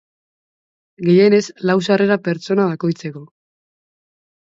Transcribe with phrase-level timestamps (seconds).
[1.09, 3.27] Gehienez, lau sarrera pertsona bakoitzeko.